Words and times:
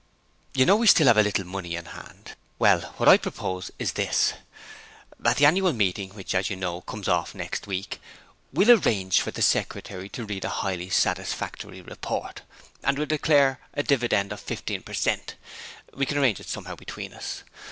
'You 0.55 0.65
know 0.65 0.75
we 0.77 0.87
still 0.87 1.05
have 1.05 1.17
a 1.17 1.21
little 1.21 1.45
money 1.45 1.75
in 1.75 1.85
hand: 1.85 2.35
well, 2.57 2.81
what 2.97 3.07
I 3.07 3.17
propose 3.19 3.69
is 3.77 3.91
this: 3.93 4.33
At 5.23 5.37
the 5.37 5.45
annual 5.45 5.73
meeting, 5.73 6.09
which, 6.15 6.33
as 6.33 6.49
you 6.49 6.55
know, 6.55 6.81
comes 6.81 7.07
off 7.07 7.35
next 7.35 7.67
week, 7.67 8.01
we'll 8.51 8.71
arrange 8.79 9.21
for 9.21 9.29
the 9.29 9.43
Secretary 9.43 10.09
to 10.09 10.25
read 10.25 10.43
a 10.43 10.49
highly 10.65 10.89
satisfactory 10.89 11.83
report, 11.83 12.41
and 12.83 12.97
we'll 12.97 13.05
declare 13.05 13.59
a 13.75 13.83
dividend 13.83 14.31
of 14.33 14.39
15 14.39 14.81
per 14.81 14.93
cent 14.95 15.35
we 15.93 16.07
can 16.07 16.17
arrange 16.17 16.39
it 16.39 16.49
somehow 16.49 16.73
between 16.75 17.13
us. 17.13 17.43